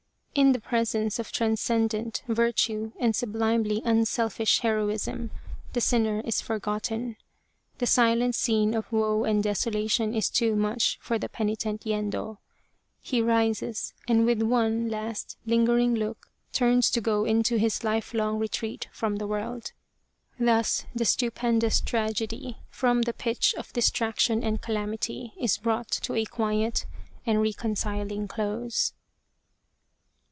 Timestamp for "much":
10.55-10.97